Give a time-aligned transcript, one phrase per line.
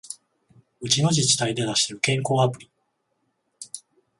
[0.81, 2.71] うちの自治体で出してる健康アプリ